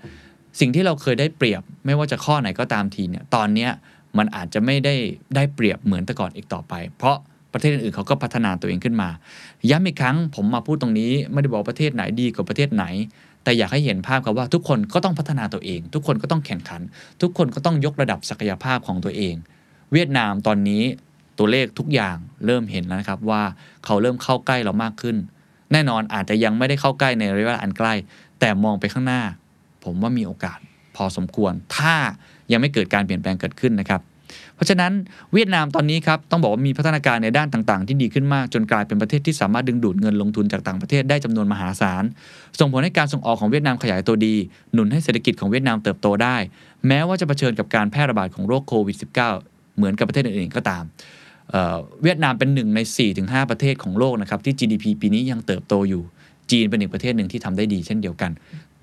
[0.59, 3.71] สิ่งที่เราเคยได้เปรียบ ไม่ว่าจะข้อไหนก็ตามทีเนี่ยตอนเนี้ย
[4.17, 4.95] มันอาจจะไม่ได้
[5.35, 7.17] ได้เปรียบเหมือนแต่ก่อนอีกต่อไป เพราะ
[7.53, 9.09] ประเทศอื่นๆเขาก็พัฒนาตัวเองขึ้นมา
[9.69, 12.85] ย้ำอีกครั้งผมมาพูดตรงนี้ไม่ได้บอกประเทศไหนดีกว่าประเทศไหน
[13.47, 16.81] แต่อยากให้เห็นภาพครับว่าทุกคนก็ต้องพัฒนาตัวเอง ทุกคนก็ต้องแข่งขัน
[17.21, 19.35] ทุกคนก็ต้องยกระดับศักยภาพของตัวเอง
[19.93, 20.83] เวียดนามตอนนี้
[21.37, 23.43] ตัวเลขทุกอย่างเริ่มเห็นแล้วนะครับว่า
[23.85, 25.17] เขาเริ่มเข้าใกล้เรามากขึ้น
[25.71, 27.93] แน่นอนอาจจะยังไม่ได้เข้าใกล้ในระยะเวลาอันใกล้
[28.39, 29.21] แต่มองไปข้างหน้า
[29.83, 30.59] ผมว่ามีโอกาส
[30.95, 31.95] พอสมควร ถ้า
[32.51, 34.01] ยังไม่เกิดการเปลี่ยนแปลงเกิดขึ้นนะครับ
[34.57, 34.91] เพราะฉะนั้น
[35.33, 42.03] เวียดนามตอนนี้ครับต้องบอกว่ามีพัฒนาการในด้านต่างๆ ที่ดีขึ้นมากจนกลายเป็นประเทศที่สามารถดึงดูดเงินลงทุนจากต่างประเทศได้จำนวนมหาศาล
[42.59, 44.35] ส่งผลให้การส่งออกของเวียดนามขยายตัวดี
[44.73, 46.37] หนุนให้เศรษฐกิจของเวียดนามเติบโตได้
[46.87, 50.83] แม้ว่าจะเผชิญกับการแพร่ระบาดของโรคโควิด -19 เหมือนกับประเทศอื่นๆก็ตาม
[51.51, 52.79] เเวียดนามเป็นหนึ่งใน
[53.15, 56.03] 4-5 ประเทศของโลกนะครับที่ GDP ปีนี้ยังเติบโตอยู่
[56.51, 58.31] จีนเป็นอีกประเทศหนึ่งที่ทำได้ดีเช่นเดียวกัน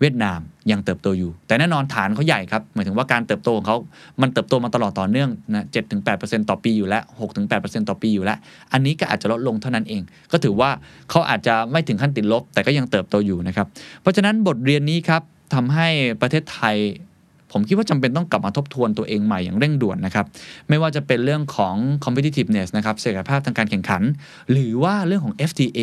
[0.00, 3.76] เวียดนามยังเติบโตอยู่ แต่แน่นอนฐานเขาใหญ่ครับ หมายถึงว่าการเติบโตของเขา
[4.20, 5.64] มันเติบโตมาตลอดต่อเนื่องนะ
[6.06, 7.02] 7-8%ต่อปีอยู่แล้ว
[7.42, 8.38] 6-8%ต่อปีอยู่แล้ว
[8.72, 10.02] อันนี้ก็อาจจะลดลงเท่านั้นเอง
[10.32, 10.70] ก็ถือว่า
[11.10, 13.66] เขาอาจจะไม่ถึงขั้นติดลบ แต่ก็ยังเติบโตอยู่นะครับ
[14.00, 15.22] เพราะฉะนั้นบทเรียนนี้ครับ
[15.54, 15.88] ทำให้
[16.20, 16.76] ประเทศไทย
[17.52, 20.26] ผมคิดว่าจำเป็นต้องกลับมาทบทวนตัวเองใหม่อย่างเร่งด่วนนะครับ
[20.68, 24.02] ไม่ว่าจะเป็นเรื่องของ competitiveness นะครับศักยภาพทางการแข่งขัน
[24.52, 25.80] หรือว่าเรื่องของ FTA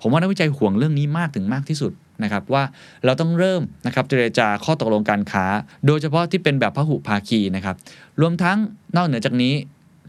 [0.00, 1.92] ผมว่านักวิจัยห่วงเรื่องนี้มากถึงมากที่สุด
[2.22, 2.62] นะครับว่า
[3.04, 5.44] เราต้องเริ่มนะครับเจรจาข้อตกลงการค้า
[5.86, 7.76] โดยเฉพาะที่เป็นแบบพหุภาคีนะครับ
[8.20, 8.58] รวมทั้ง
[8.96, 9.54] นอกเหนือจากนี้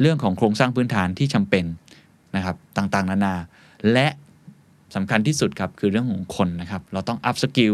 [0.02, 1.65] เรื่องของโครงสร้างพื้นฐานที่จำเป็น
[2.36, 3.36] นะครับต่างๆ นานา
[3.93, 4.08] และ
[4.95, 7.73] สำคัญที่สุดครับคือเรื่องของคนนะครับ เราต้อง upskill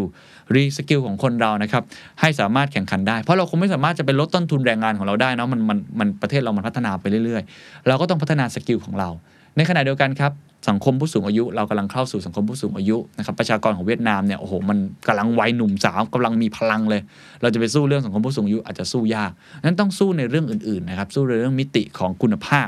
[0.53, 1.83] reskill ของคนเรานะครับ
[2.21, 9.09] ให้สามารถแข่งขันได้ เพราะเราคงไม่สามารถจะเป็นลดต้นทุนแรงงานของเราได้นะมันมันมันประเทศเรามันพัฒนาไปเรื่อยๆ เราก็ต้องพัฒนาสกิลของเรา
[9.57, 10.31] ในขณะเดียวกันครับ
[10.69, 17.01] สังคมผู้สูงอายุ เรากำลังเข้าสู่สังคมผู้สูงอายุนะครับประชากรของเวียดนามเนี่ยโอ้โหมันกำลังวัยหนุ่มสาวกำลังมีพลังเลย
[17.41, 19.31] เราจะไปสู้เรื่องสังคมผู้สูงอายุอาจจะสู้ยาก
[19.63, 22.67] นั้นต้องสู้ในเรื่องอื่นๆนะครับสู้ในเรื่องมิติของคุณภาพ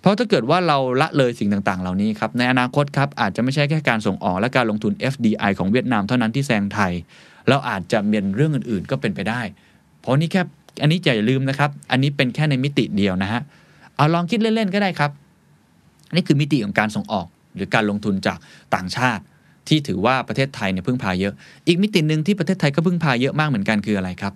[0.00, 6.92] เพราะถ้าเกิดว่าเราละเลยสิ่งต่างๆ เหล่านี้ครับในอนาคตครับอาจจะไม่ใช่แค่การส่งออกและการลงทุน FDI ของเวียดนามเท่านั้นที่แซงไทย
[7.48, 9.40] เราอาจจะเมียนเรื่องอื่นๆ ก็เป็นไปได้
[10.00, 10.42] เพราะนี่แค่
[10.82, 13.40] อันนี้อย่าลืมนะครับอันนี้เป็นแค่ในมิติเดียวนะฮะ
[13.96, 15.10] เอาลองคิดเล่นๆก็ได้ครับ
[16.14, 18.38] นี่คือมิติของการส่งออก หรือการลงทุนจาก
[18.74, 19.22] ต่างชาติ
[19.68, 21.34] ที่ถือว่าประเทศไทยเนี่ยพึ่งพาเยอะ
[21.66, 24.34] อีกมิติหนึ่งที่ประเทศไทยก็พึ่งพาเยอะมากเหมือนกันคืออะไรครับ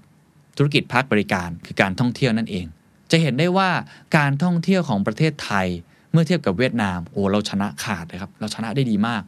[0.57, 2.67] ธุรกิจภาคบริการคือการท่องเที่ยวนั่นเอง
[3.11, 3.71] จะเห็นได้ว่า
[4.17, 5.67] การท่องเที่ยวของประเทศไทย
[6.13, 9.23] เมื่อเทียบกับเวียดนามโอ้เราชนะขาดเลยครับเราชนะได้ดีมาก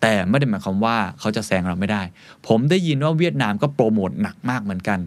[0.00, 2.02] แต่ไม่ได้หมายความว่าเขาจะแซงเราไม่ได้
[2.48, 5.00] ผมได้ยินว่าเวียดนามก็โปรโมทหนักมากเหมือนกัน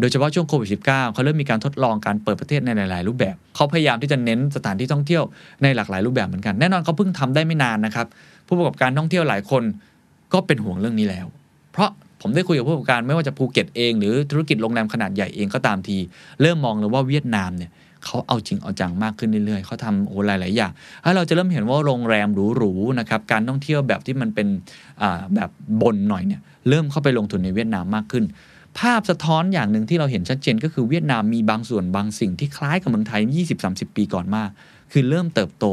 [0.00, 5.22] โดยเฉพาะช่วงโควิด -19 เขาเริ่มมีการทดลองการเปิดประเทศในหลาย ๆ รูปแบบ เขาพยายามที่จะเน้นสถานที่ท่องเที่ยว
[5.62, 8.06] ในหลากหลายรูปแบบเหมือนกัน แน่นอนเขาเพิ่งทำได้ไม่นานนะครับ
[8.46, 9.62] ผู้ประกอบการท่องเที่ยวหลายคน
[10.32, 11.26] ก็เป็นห่วงเรื่องนี้แล้ว
[11.72, 15.96] เพราะผมได้คุยกับผู้ประกอบการไม่ว่าจะภูเก็ตเอง หรือธุรกิจโรงแรมขนาดใหญ่เองก็ตามที
[16.40, 17.70] เริ่มมองเลยว่าเวียดนามเนี่ย
[18.04, 20.72] เขาเอาจริงเอาจังมากขึ้นเรื่อย ๆ เขาทำโอ้หลาย ๆ อย่าง
[21.04, 24.48] ถ้าเราจะเริ่มเห็นว่าโรงแรมหรู ๆ นะครับ การท่องเที่ยวแบบที่มันเป็น
[25.34, 25.50] แบบ
[25.82, 28.24] บนหน่อยเนี่ย เริ่มเข้าไปลงทุนในเวียดนามมากขึ้น
[28.78, 33.20] ภาพสะท้อนอย่างหนึ่งที่เราเห็นชัดเจนก็คือเวียดนามมีบางส่วนบางสิ่งที่คล้ายกับเมืองไทย
[33.60, 34.50] 20-30 ปีก่อนมาก
[34.92, 35.66] คือเริ่มเติบโต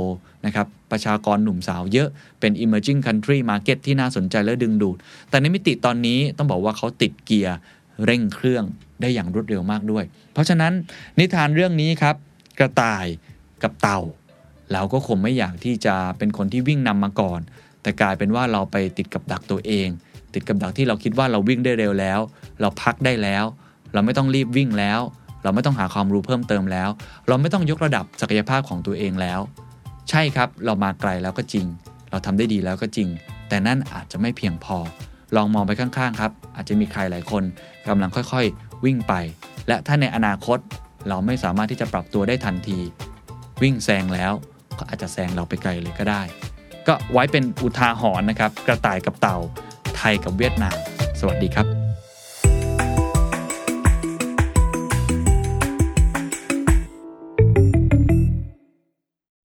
[0.46, 2.10] นะครับประชากรหนุ่มสาวเยอะ
[2.40, 4.98] เป็น emerging country market ที่น่าสนใจและดึงดูด
[5.30, 7.58] แต่ในมิติตอนนี้ต้องบอกว่าเขาติดเกียร์
[8.06, 8.64] เร่งเครื่อง
[9.02, 10.74] ได้อย่างรวดเร็วมากด้วย เพราะฉะนั้น
[11.20, 12.16] นิทานเรื่องนี้ครับ
[12.60, 13.06] กระต่าย
[13.64, 14.00] กับเต่า
[14.72, 17.40] เราก็คงไม่อยากที่จะเป็นคนที่วิ่งนำมาก่อน
[17.82, 19.90] แต่กลายเป็นว่าเราไปติดกับดักตัวเอง
[20.34, 22.20] ติดกับดักที่เราคิดว่าเราวิ่งได้เร็วแล้ว
[22.62, 23.44] เราพักได้แล้ว
[23.94, 25.00] เราไม่ต้องรีบวิ่งแล้ว
[25.44, 26.90] เราไม่ต้องหาความรู้เพิ่มเติมแล้ว
[27.28, 29.40] เราไม่ต้องยกระดับศักยภาพของตัวเองแล้ว
[30.10, 31.66] ใช่ครับ เรามาไกลแล้วก็จริง
[32.10, 33.08] เราทำได้ดีแล้วก็จริง
[33.50, 34.78] แต่นั่นอาจจะไม่เพียงพอ
[35.36, 37.44] ลองมองไปข้างๆครับ อาจจะมีใครหลายคน
[37.88, 39.14] กำลังค่อยๆ วิ่งไป
[39.68, 40.60] และถ้าในอนาคต
[41.10, 42.80] เราไม่สามารถที่จะปรับตัวได้ทันที
[43.62, 44.34] วิ่งแซงแล้ว
[44.80, 46.22] ก็อาจจะแซงเราไปไกลเลยก็ได้
[46.88, 49.38] ก็ไว้เป็นอุทาหรณ์นะครับ กระต่ายกับเต่า
[49.98, 50.78] ไทยกับเวียดนาม
[51.20, 51.81] สวัสดีครับ